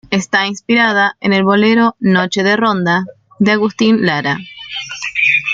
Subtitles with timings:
[0.09, 3.03] Está inspirada en el bolero "Noche de Ronda",
[3.37, 4.39] de Agustín Lara.